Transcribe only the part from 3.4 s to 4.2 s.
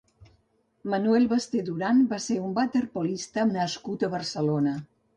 nascut a